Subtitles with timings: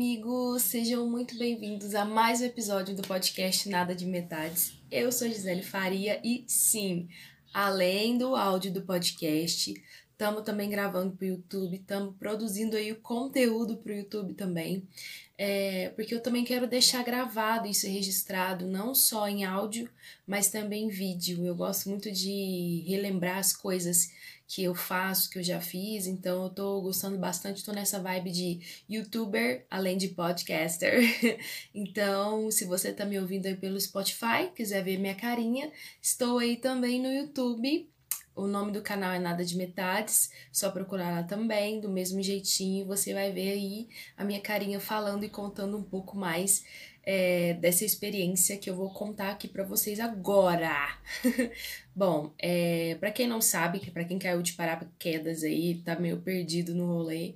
[0.00, 0.62] amigos!
[0.62, 4.72] Sejam muito bem-vindos a mais um episódio do podcast Nada de Metades.
[4.90, 7.06] Eu sou Gisele Faria e sim,
[7.52, 9.74] além do áudio do podcast,
[10.10, 14.88] estamos também gravando para o YouTube, estamos produzindo aí o conteúdo para o YouTube também,
[15.36, 19.86] é, porque eu também quero deixar gravado isso registrado, não só em áudio,
[20.26, 21.44] mas também em vídeo.
[21.44, 24.10] Eu gosto muito de relembrar as coisas
[24.50, 28.32] que eu faço, que eu já fiz, então eu tô gostando bastante, tô nessa vibe
[28.32, 31.00] de youtuber, além de podcaster.
[31.72, 35.70] então, se você tá me ouvindo aí pelo Spotify, quiser ver minha carinha,
[36.02, 37.88] estou aí também no YouTube.
[38.34, 42.86] O nome do canal é Nada de Metades, só procurar lá também, do mesmo jeitinho,
[42.86, 46.64] você vai ver aí a minha carinha falando e contando um pouco mais
[47.02, 50.98] é, dessa experiência que eu vou contar aqui para vocês agora.
[51.94, 56.74] Bom, é, para quem não sabe, para quem caiu de paraquedas aí, tá meio perdido
[56.74, 57.34] no rolê,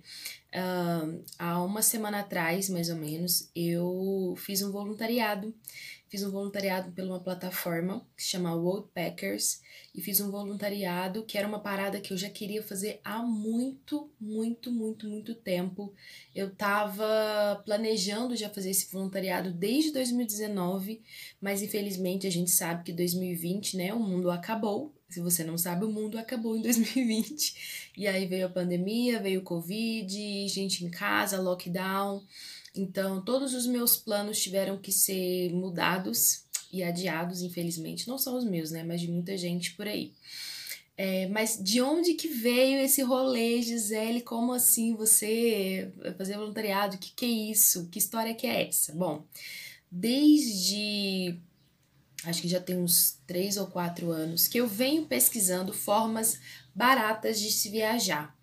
[0.55, 5.53] uh, há uma semana atrás, mais ou menos, eu fiz um voluntariado
[6.15, 9.61] Fiz um voluntariado pela uma plataforma que se chama Woodpeckers
[9.93, 14.09] e fiz um voluntariado que era uma parada que eu já queria fazer há muito,
[14.21, 15.93] muito, muito, muito tempo.
[16.33, 21.03] Eu tava planejando já fazer esse voluntariado desde 2019,
[21.41, 24.44] mas infelizmente a gente sabe que 2020, né, o mundo acabou.
[25.09, 27.93] Se você não sabe, o mundo acabou em 2020.
[27.97, 32.23] E aí veio a pandemia, veio o Covid, gente em casa, lockdown.
[32.75, 38.09] Então, todos os meus planos tiveram que ser mudados e adiados, infelizmente.
[38.09, 38.83] Não são os meus, né?
[38.83, 40.13] Mas de muita gente por aí.
[40.97, 44.21] É, mas de onde que veio esse rolê, Gisele?
[44.21, 46.97] Como assim você fazer voluntariado?
[46.97, 47.89] O que, que é isso?
[47.91, 48.93] Que história que é essa?
[48.93, 49.25] Bom,
[49.91, 51.39] desde
[52.27, 56.39] acho que já tem uns três ou quatro anos que eu venho pesquisando formas
[56.75, 58.35] baratas de se viajar.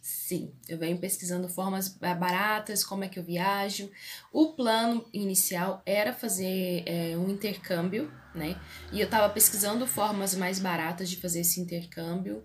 [0.00, 3.90] Sim, eu venho pesquisando formas baratas, como é que eu viajo.
[4.32, 8.58] O plano inicial era fazer é, um intercâmbio, né?
[8.90, 12.42] E eu tava pesquisando formas mais baratas de fazer esse intercâmbio.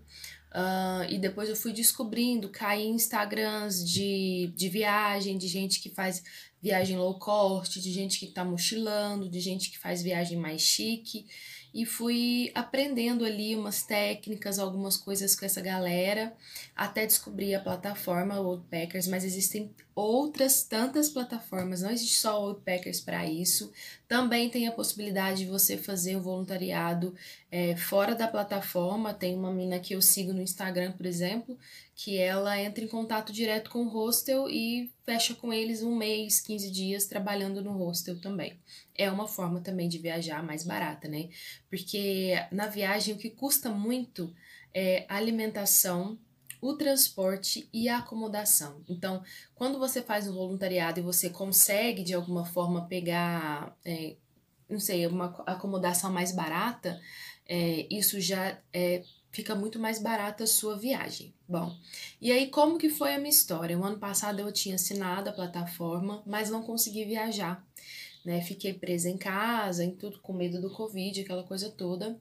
[0.51, 5.89] Uh, e depois eu fui descobrindo, caí em Instagrams de, de viagem, de gente que
[5.89, 6.23] faz
[6.61, 11.25] viagem low cost, de gente que tá mochilando, de gente que faz viagem mais chique
[11.73, 16.33] e fui aprendendo ali umas técnicas, algumas coisas com essa galera,
[16.75, 23.25] até descobrir a plataforma Woodpeckers, mas existem outras tantas plataformas, não existe só Woodpeckers para
[23.27, 23.71] isso.
[24.07, 27.13] Também tem a possibilidade de você fazer o voluntariado
[27.51, 29.13] é, fora da plataforma.
[29.13, 31.57] Tem uma mina que eu sigo no Instagram, por exemplo,
[32.01, 36.39] que ela entra em contato direto com o hostel e fecha com eles um mês,
[36.39, 38.57] 15 dias trabalhando no hostel também.
[38.95, 41.27] É uma forma também de viajar mais barata, né?
[41.69, 44.33] Porque na viagem o que custa muito
[44.73, 46.17] é alimentação,
[46.61, 48.81] o transporte e a acomodação.
[48.88, 49.21] Então,
[49.53, 54.15] quando você faz um voluntariado e você consegue de alguma forma pegar, é,
[54.69, 56.97] não sei, uma acomodação mais barata,
[57.45, 61.34] é, isso já é fica muito mais barata a sua viagem.
[61.47, 61.75] Bom,
[62.22, 63.78] e aí como que foi a minha história?
[63.78, 67.66] O ano passado eu tinha assinado a plataforma, mas não consegui viajar,
[68.23, 68.41] né?
[68.41, 72.19] Fiquei presa em casa, em tudo com medo do Covid, aquela coisa toda.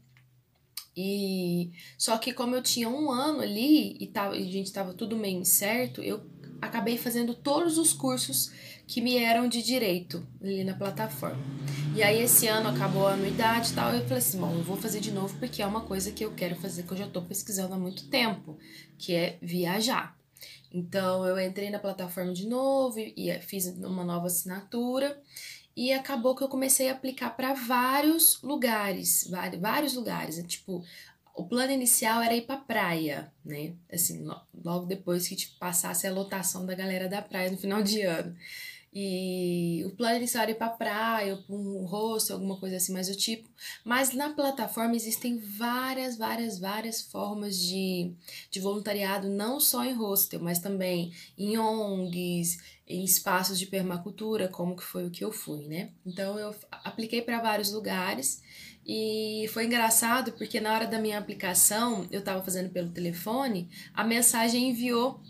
[0.97, 4.93] E só que como eu tinha um ano ali e, tava, e a gente tava
[4.93, 6.21] tudo meio incerto, eu
[6.61, 8.53] acabei fazendo todos os cursos
[8.87, 11.39] que me eram de direito ali na plataforma.
[11.95, 14.77] E aí esse ano acabou a anuidade e tal, eu falei assim, bom, eu vou
[14.77, 17.23] fazer de novo porque é uma coisa que eu quero fazer que eu já tô
[17.23, 18.59] pesquisando há muito tempo,
[18.97, 20.17] que é viajar.
[20.73, 25.21] Então eu entrei na plataforma de novo e fiz uma nova assinatura
[25.77, 29.31] e acabou que eu comecei a aplicar para vários lugares,
[29.61, 30.85] vários lugares, tipo,
[31.39, 33.75] o plano inicial era ir pra praia, né?
[33.93, 34.27] Assim,
[34.65, 38.37] logo depois que tipo, passasse a lotação da galera da praia no final de ano.
[38.93, 42.93] E o plano inicial era ir pra praia, ou pra um rosto, alguma coisa assim
[42.93, 43.49] mais do tipo.
[43.85, 48.13] Mas na plataforma existem várias, várias, várias formas de,
[48.51, 54.75] de voluntariado, não só em hostel, mas também em ONGs, em espaços de permacultura, como
[54.75, 55.93] que foi o que eu fui, né?
[56.05, 56.53] Então eu
[56.85, 58.43] apliquei para vários lugares
[58.89, 64.03] e foi engraçado porque na hora da minha aplicação, eu estava fazendo pelo telefone, a
[64.03, 65.21] mensagem enviou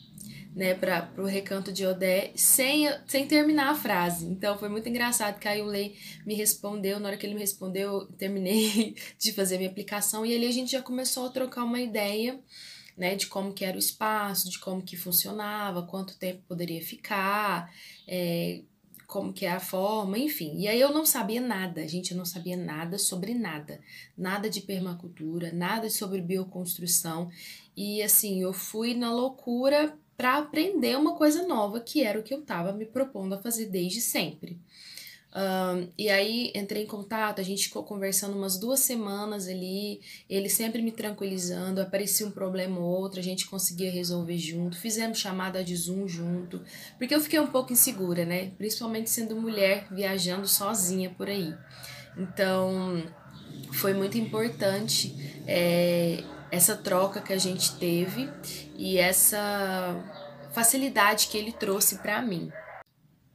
[0.54, 4.26] né, para o recanto de Odé sem, sem terminar a frase.
[4.26, 7.40] Então foi muito engraçado que aí o Lei me respondeu, na hora que ele me
[7.40, 11.64] respondeu, eu terminei de fazer minha aplicação e ali a gente já começou a trocar
[11.64, 12.38] uma ideia,
[12.96, 17.72] né, de como que era o espaço, de como que funcionava, quanto tempo poderia ficar,
[18.06, 18.60] é,
[19.08, 20.58] como que é a forma, enfim.
[20.58, 23.80] E aí eu não sabia nada, gente, eu não sabia nada sobre nada.
[24.16, 27.30] Nada de permacultura, nada sobre bioconstrução.
[27.74, 32.34] E assim, eu fui na loucura para aprender uma coisa nova, que era o que
[32.34, 34.60] eu estava me propondo a fazer desde sempre.
[35.34, 40.48] Um, e aí entrei em contato, a gente ficou conversando umas duas semanas ali, ele
[40.48, 45.62] sempre me tranquilizando, aparecia um problema ou outro, a gente conseguia resolver junto, fizemos chamada
[45.62, 46.62] de Zoom junto,
[46.96, 48.52] porque eu fiquei um pouco insegura, né?
[48.56, 51.54] Principalmente sendo mulher viajando sozinha por aí.
[52.16, 53.04] Então
[53.72, 55.14] foi muito importante
[55.46, 58.30] é, essa troca que a gente teve
[58.74, 59.94] e essa
[60.52, 62.50] facilidade que ele trouxe para mim.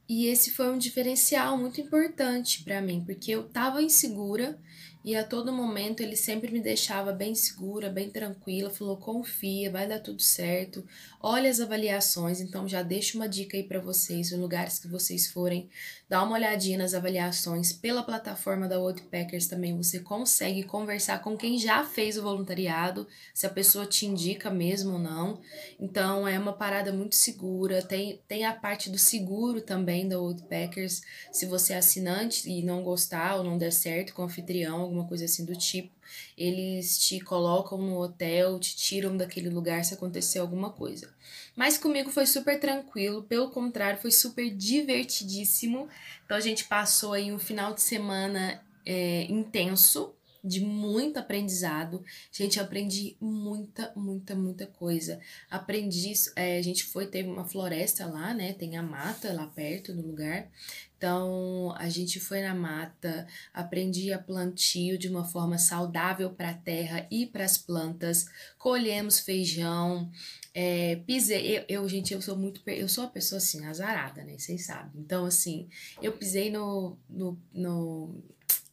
[0.08, 4.58] E esse foi um diferencial muito importante para mim, porque eu estava insegura
[5.04, 9.86] e a todo momento ele sempre me deixava bem segura, bem tranquila, falou: confia, vai
[9.86, 10.82] dar tudo certo.
[11.20, 15.30] Olha as avaliações, então já deixo uma dica aí para vocês, os lugares que vocês
[15.30, 15.68] forem,
[16.08, 17.70] dá uma olhadinha nas avaliações.
[17.70, 23.46] Pela plataforma da Woodpeckers também você consegue conversar com quem já fez o voluntariado, se
[23.46, 25.40] a pessoa te indica mesmo ou não.
[25.78, 27.82] Então é uma parada muito segura.
[27.82, 31.02] Tem, tem a parte do seguro também da Woodpeckers.
[31.30, 35.08] Se você é assinante e não gostar ou não der certo com o anfitrião, alguma
[35.08, 35.90] coisa assim do tipo.
[36.38, 41.12] Eles te colocam no hotel, te tiram daquele lugar se acontecer alguma coisa.
[41.56, 45.88] Mas comigo foi super tranquilo, pelo contrário, foi super divertidíssimo.
[46.24, 50.14] Então a gente passou aí um final de semana é, intenso,
[50.44, 52.04] de muito aprendizado.
[52.30, 55.18] Gente, aprendi muita, muita, muita coisa.
[55.50, 58.52] Aprendi, é, a gente foi, teve uma floresta lá, né?
[58.52, 60.50] Tem a mata lá perto do lugar.
[60.96, 66.54] Então, a gente foi na mata, aprendi a plantio de uma forma saudável para a
[66.54, 68.26] terra e para as plantas,
[68.56, 70.10] colhemos feijão,
[70.54, 74.38] é, pisei, eu, eu, gente, eu sou muito, eu sou uma pessoa assim, azarada, né,
[74.38, 75.02] vocês sabem.
[75.02, 75.68] Então, assim,
[76.00, 78.24] eu pisei no, no, no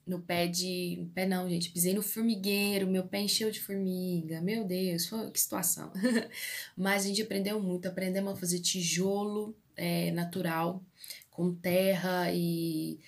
[0.05, 1.07] no pé de.
[1.13, 1.71] Pé não, gente.
[1.71, 4.41] Pisei no formigueiro, meu pé encheu de formiga.
[4.41, 5.91] Meu Deus, foi, que situação.
[6.75, 7.87] Mas a gente aprendeu muito.
[7.87, 10.83] Aprendemos a fazer tijolo é, natural,
[11.29, 12.99] com terra e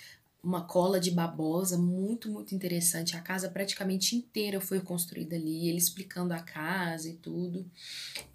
[0.44, 3.16] uma cola de babosa, muito, muito interessante.
[3.16, 7.66] A casa praticamente inteira foi construída ali, ele explicando a casa e tudo.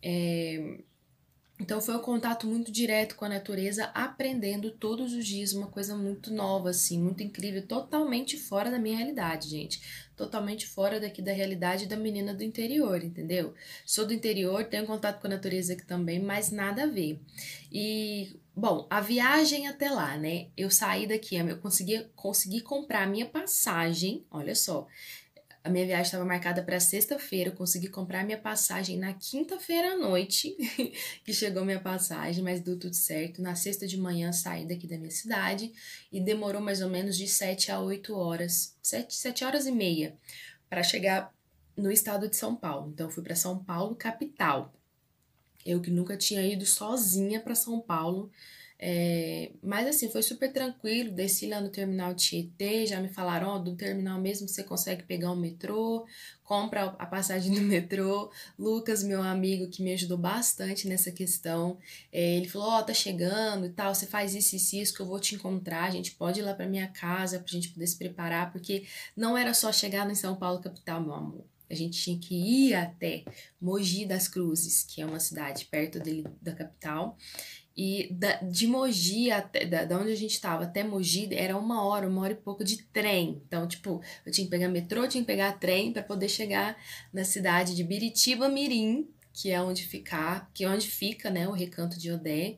[0.02, 0.78] É,
[1.60, 5.96] então foi um contato muito direto com a natureza, aprendendo todos os dias uma coisa
[5.96, 10.08] muito nova, assim, muito incrível, totalmente fora da minha realidade, gente.
[10.16, 13.54] Totalmente fora daqui da realidade da menina do interior, entendeu?
[13.84, 17.20] Sou do interior, tenho contato com a natureza aqui também, mas nada a ver.
[17.72, 20.48] E, bom, a viagem até lá, né?
[20.56, 24.86] Eu saí daqui, eu consegui, consegui comprar a minha passagem, olha só.
[25.68, 29.96] A minha viagem estava marcada para sexta-feira, eu consegui comprar minha passagem na quinta-feira à
[29.98, 30.56] noite,
[31.22, 33.42] que chegou minha passagem, mas deu tudo certo.
[33.42, 35.70] Na sexta de manhã saí daqui da minha cidade
[36.10, 40.16] e demorou mais ou menos de 7 a 8 horas, 7, 7 horas e meia,
[40.70, 41.34] para chegar
[41.76, 42.90] no estado de São Paulo.
[42.94, 44.72] Então, fui para São Paulo, capital.
[45.66, 48.30] Eu que nunca tinha ido sozinha para São Paulo,
[48.80, 51.10] é, mas assim, foi super tranquilo.
[51.10, 55.36] Desci lá no terminal Tietê, já me falaram: do terminal mesmo você consegue pegar o
[55.36, 56.06] metrô,
[56.44, 58.30] compra a passagem do metrô.
[58.56, 61.76] Lucas, meu amigo, que me ajudou bastante nessa questão,
[62.12, 65.00] é, ele falou: ó, oh, tá chegando e tal, você faz isso e isso que
[65.00, 65.84] eu vou te encontrar.
[65.84, 68.84] A gente pode ir lá pra minha casa pra gente poder se preparar, porque
[69.16, 71.44] não era só chegar em São Paulo, capital, meu amor.
[71.70, 73.24] A gente tinha que ir até
[73.60, 77.18] Mogi das Cruzes, que é uma cidade perto dele, da capital.
[77.80, 81.84] E da, de Mogi até da, da onde a gente estava até Mogi era uma
[81.84, 83.40] hora, uma hora e pouco de trem.
[83.46, 86.76] Então, tipo, eu tinha que pegar metrô, tinha que pegar trem para poder chegar
[87.12, 89.08] na cidade de Biritiba Mirim,
[89.40, 92.56] que é onde ficar, que é onde fica, né, o Recanto de Odé.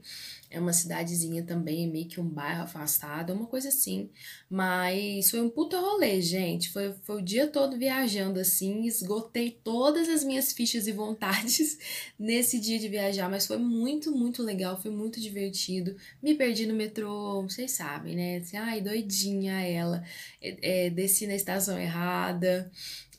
[0.50, 4.08] É uma cidadezinha também, meio que um bairro afastado, uma coisa assim.
[4.48, 6.70] Mas foi um puta rolê, gente.
[6.70, 11.78] Foi, foi o dia todo viajando assim, esgotei todas as minhas fichas e vontades
[12.18, 15.94] nesse dia de viajar, mas foi muito, muito legal, foi muito divertido.
[16.22, 18.38] Me perdi no metrô, vocês sabem, né?
[18.38, 20.02] Assim, ai, doidinha ela.
[20.40, 22.72] É, é, desci na estação errada.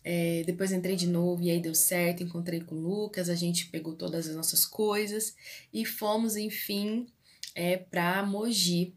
[0.04, 3.68] É, depois entrei de novo e aí deu certo, encontrei com o Lucas, a gente
[3.68, 5.36] pegou todas as nossas coisas
[5.72, 7.08] e fomos, enfim,
[7.54, 8.96] é, para Mogi.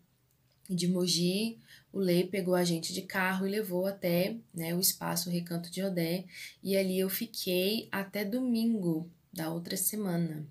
[0.69, 1.59] De Mogi,
[1.93, 5.83] o Lei pegou a gente de carro e levou até né, o espaço Recanto de
[5.83, 6.25] Odé.
[6.63, 10.47] E ali eu fiquei até domingo da outra semana.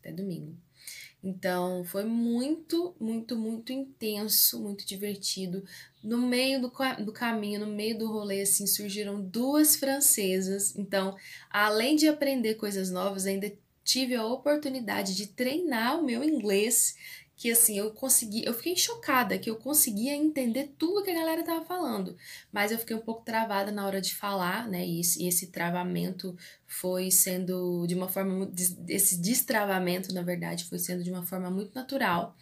[0.00, 0.56] Até domingo.
[1.22, 5.64] Então foi muito, muito, muito intenso, muito divertido.
[6.02, 6.72] No meio do,
[7.04, 10.76] do caminho, no meio do rolê, assim, surgiram duas francesas.
[10.76, 11.16] Então,
[11.48, 13.52] além de aprender coisas novas, ainda
[13.84, 16.96] tive a oportunidade de treinar o meu inglês
[17.42, 21.42] que assim, eu consegui, eu fiquei chocada que eu conseguia entender tudo que a galera
[21.42, 22.16] tava falando,
[22.52, 24.86] mas eu fiquei um pouco travada na hora de falar, né?
[24.86, 26.36] E esse, esse travamento
[26.68, 28.48] foi sendo de uma forma
[28.86, 32.36] esse destravamento, na verdade, foi sendo de uma forma muito natural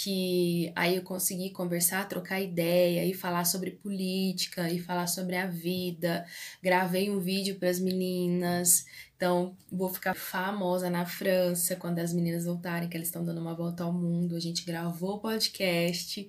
[0.00, 5.46] que aí eu consegui conversar, trocar ideia e falar sobre política e falar sobre a
[5.46, 6.24] vida.
[6.62, 8.86] Gravei um vídeo para as meninas,
[9.16, 13.56] então vou ficar famosa na França quando as meninas voltarem, que elas estão dando uma
[13.56, 14.36] volta ao mundo.
[14.36, 16.28] A gente gravou o podcast.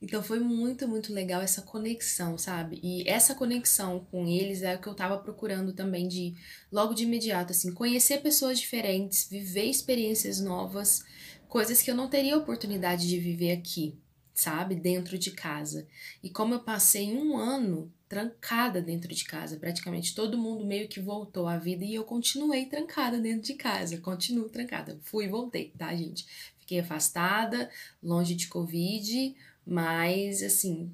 [0.00, 2.80] Então foi muito, muito legal essa conexão, sabe?
[2.82, 6.34] E essa conexão com eles é o que eu tava procurando também de
[6.72, 11.04] logo de imediato, assim, conhecer pessoas diferentes, viver experiências novas
[11.50, 13.98] coisas que eu não teria oportunidade de viver aqui,
[14.32, 14.76] sabe?
[14.76, 15.86] Dentro de casa.
[16.22, 21.00] E como eu passei um ano trancada dentro de casa, praticamente todo mundo meio que
[21.00, 24.98] voltou à vida e eu continuei trancada dentro de casa, continuo trancada.
[25.02, 26.24] Fui e voltei, tá, gente?
[26.60, 27.68] Fiquei afastada,
[28.00, 29.34] longe de Covid,
[29.66, 30.88] mas assim,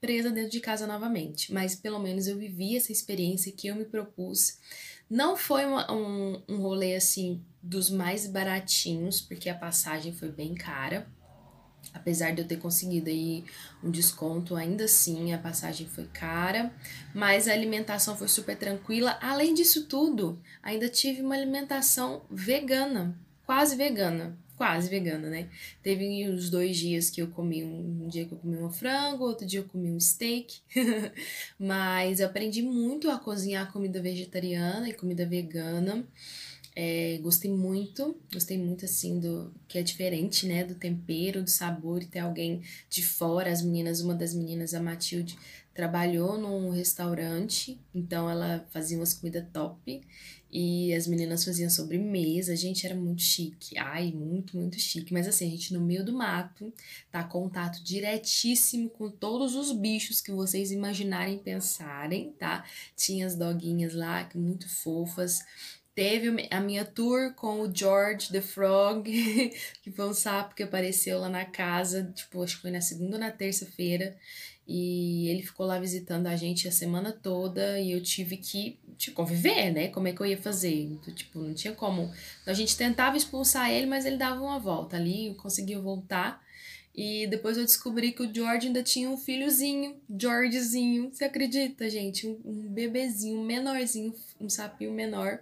[0.00, 1.52] presa dentro de casa novamente.
[1.52, 4.58] Mas pelo menos eu vivi essa experiência que eu me propus
[5.10, 10.54] não foi uma, um, um rolê assim dos mais baratinhos, porque a passagem foi bem
[10.54, 11.06] cara.
[11.92, 13.44] Apesar de eu ter conseguido aí
[13.82, 16.72] um desconto, ainda assim a passagem foi cara,
[17.14, 19.18] mas a alimentação foi super tranquila.
[19.20, 25.48] Além disso tudo, ainda tive uma alimentação vegana, quase vegana quase vegana, né?
[25.82, 29.46] Teve uns dois dias que eu comi, um, dia que eu comi um frango, outro
[29.46, 30.60] dia eu comi um steak,
[31.58, 36.06] mas eu aprendi muito a cozinhar comida vegetariana e comida vegana.
[36.74, 40.64] É, gostei muito, gostei muito assim do que é diferente, né?
[40.64, 43.50] Do tempero, do sabor e ter alguém de fora.
[43.50, 45.36] As meninas, uma das meninas, a Matilde,
[45.74, 50.00] trabalhou num restaurante, então ela fazia umas comidas top
[50.52, 53.78] e as meninas faziam sobremesa, gente, era muito chique.
[53.78, 55.12] Ai, muito, muito chique.
[55.12, 56.72] Mas assim, a gente no meio do mato,
[57.10, 62.64] tá contato diretíssimo com todos os bichos que vocês imaginarem pensarem, tá?
[62.96, 65.40] Tinha as doguinhas lá, muito fofas.
[66.00, 69.04] Teve a minha tour com o George the Frog,
[69.82, 73.16] que foi um sapo que apareceu lá na casa, tipo, acho que foi na segunda
[73.16, 74.16] ou na terça-feira.
[74.66, 79.14] E ele ficou lá visitando a gente a semana toda e eu tive que tipo,
[79.14, 79.88] conviver, né?
[79.88, 80.84] Como é que eu ia fazer?
[80.84, 82.10] Então, tipo, não tinha como.
[82.40, 86.42] Então, a gente tentava expulsar ele, mas ele dava uma volta ali, conseguiu voltar.
[86.94, 91.10] E depois eu descobri que o George ainda tinha um filhozinho, Georgezinho.
[91.12, 92.26] Você acredita, gente?
[92.26, 95.40] Um, um bebezinho, menorzinho, um sapinho menor.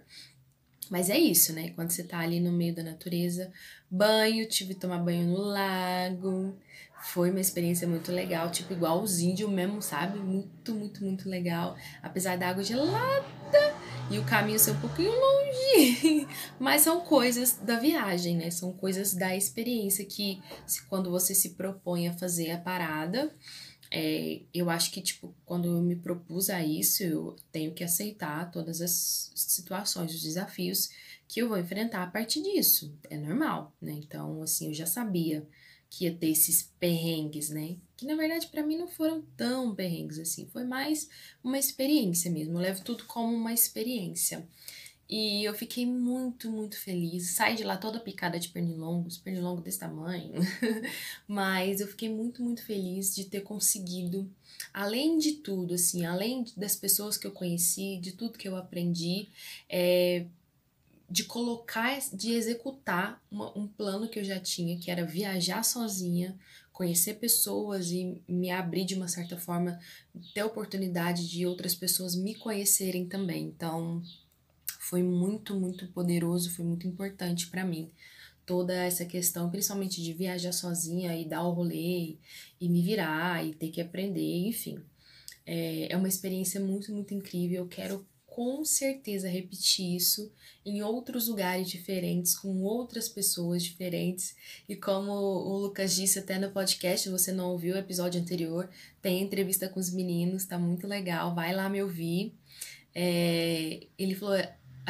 [0.89, 1.71] Mas é isso, né?
[1.75, 3.51] Quando você tá ali no meio da natureza,
[3.89, 6.57] banho, tive que tomar banho no lago.
[7.01, 10.19] Foi uma experiência muito legal, tipo, igual os índios mesmo, sabe?
[10.19, 11.77] Muito, muito, muito legal.
[12.01, 13.23] Apesar da água gelada
[14.11, 16.27] e o caminho ser um pouquinho longe.
[16.59, 18.49] Mas são coisas da viagem, né?
[18.51, 20.41] São coisas da experiência que,
[20.89, 23.31] quando você se propõe a fazer a parada,
[23.91, 28.51] é, eu acho que, tipo, quando eu me propus a isso, eu tenho que aceitar
[28.51, 30.89] todas as situações, os desafios
[31.27, 32.93] que eu vou enfrentar a partir disso.
[33.09, 33.93] É normal, né?
[33.93, 35.47] Então, assim, eu já sabia
[35.89, 37.77] que ia ter esses perrengues, né?
[37.97, 41.09] Que na verdade para mim não foram tão perrengues assim, foi mais
[41.43, 42.53] uma experiência mesmo.
[42.53, 44.47] Eu levo tudo como uma experiência.
[45.09, 47.31] E eu fiquei muito, muito feliz.
[47.31, 50.35] Saí de lá toda picada de pernilongos, pernilongo desse tamanho.
[51.27, 54.29] Mas eu fiquei muito, muito feliz de ter conseguido,
[54.71, 59.27] além de tudo, assim, além das pessoas que eu conheci, de tudo que eu aprendi,
[59.67, 60.27] é,
[61.09, 66.37] de colocar, de executar uma, um plano que eu já tinha, que era viajar sozinha,
[66.71, 69.79] conhecer pessoas e me abrir de uma certa forma,
[70.35, 73.45] ter oportunidade de outras pessoas me conhecerem também.
[73.45, 74.03] Então,
[74.89, 77.91] foi muito, muito poderoso, foi muito importante para mim.
[78.43, 82.17] Toda essa questão, principalmente de viajar sozinha e dar o rolê
[82.59, 84.79] e me virar e ter que aprender, enfim.
[85.45, 87.61] É, é uma experiência muito, muito incrível.
[87.61, 90.31] Eu quero com certeza repetir isso
[90.65, 94.35] em outros lugares diferentes, com outras pessoas diferentes.
[94.67, 98.67] E como o Lucas disse até no podcast, se você não ouviu o episódio anterior,
[99.03, 102.33] tem entrevista com os meninos, tá muito legal, vai lá me ouvir.
[102.95, 104.35] É, ele falou: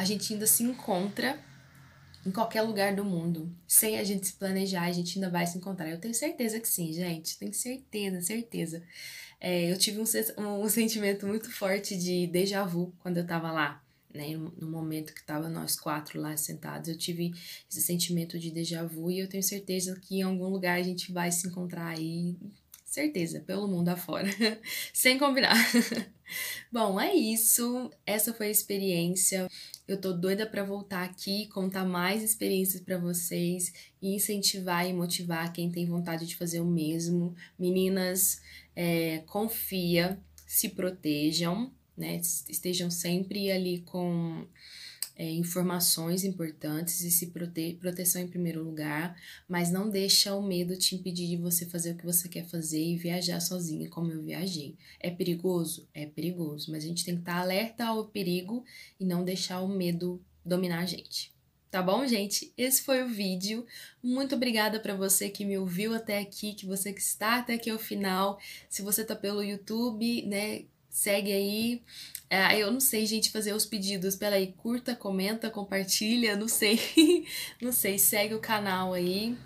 [0.00, 1.38] a gente ainda se encontra
[2.24, 3.54] em qualquer lugar do mundo.
[3.68, 5.90] Sem a gente se planejar, a gente ainda vai se encontrar.
[5.90, 7.38] Eu tenho certeza que sim, gente.
[7.38, 8.82] Tenho certeza, certeza.
[9.38, 13.84] É, eu tive um, um, sentimento muito forte de déjà vu quando eu tava lá,
[14.12, 14.34] né?
[14.36, 17.34] No momento que tava nós quatro lá sentados, eu tive
[17.70, 21.12] esse sentimento de déjà vu e eu tenho certeza que em algum lugar a gente
[21.12, 22.38] vai se encontrar aí
[22.90, 24.28] certeza, pelo mundo afora,
[24.92, 25.54] sem combinar.
[26.70, 27.90] Bom, é isso.
[28.04, 29.48] Essa foi a experiência.
[29.86, 35.52] Eu tô doida para voltar aqui, contar mais experiências para vocês e incentivar e motivar
[35.52, 37.34] quem tem vontade de fazer o mesmo.
[37.58, 38.40] Meninas,
[38.74, 42.20] é, confia, se protejam, né?
[42.48, 44.46] Estejam sempre ali com
[45.16, 49.16] é, informações importantes e se prote proteção em primeiro lugar,
[49.48, 52.82] mas não deixa o medo te impedir de você fazer o que você quer fazer
[52.82, 54.76] e viajar sozinha, como eu viajei.
[54.98, 55.88] É perigoso?
[55.92, 58.64] É perigoso, mas a gente tem que estar alerta ao perigo
[58.98, 61.32] e não deixar o medo dominar a gente.
[61.70, 62.52] Tá bom, gente?
[62.58, 63.64] Esse foi o vídeo.
[64.02, 67.70] Muito obrigada para você que me ouviu até aqui, que você que está até aqui
[67.70, 68.40] ao final.
[68.68, 71.82] Se você tá pelo YouTube, né, segue aí.
[72.28, 74.14] É, eu não sei, gente, fazer os pedidos.
[74.16, 76.78] Peraí, curta, comenta, compartilha, não sei.
[77.60, 79.36] não sei, segue o canal aí.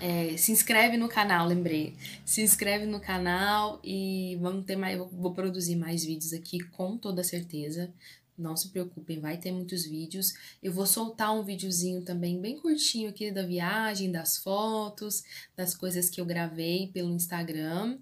[0.00, 1.94] É, se inscreve no canal, lembrei.
[2.24, 4.98] Se inscreve no canal e vamos ter mais.
[4.98, 7.92] Vou produzir mais vídeos aqui com toda certeza.
[8.36, 10.34] Não se preocupem, vai ter muitos vídeos.
[10.62, 15.22] Eu vou soltar um videozinho também bem curtinho aqui da viagem, das fotos,
[15.54, 17.98] das coisas que eu gravei pelo Instagram.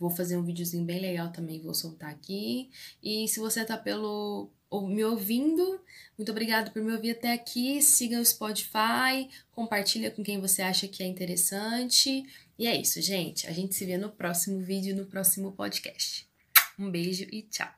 [0.00, 2.70] Vou fazer um videozinho bem legal também, vou soltar aqui.
[3.02, 5.78] E se você tá pelo ou me ouvindo,
[6.16, 7.82] muito obrigado por me ouvir até aqui.
[7.82, 12.24] Siga o Spotify, compartilha com quem você acha que é interessante.
[12.58, 13.46] E é isso, gente.
[13.46, 16.26] A gente se vê no próximo vídeo, no próximo podcast.
[16.78, 17.68] Um beijo e tchau.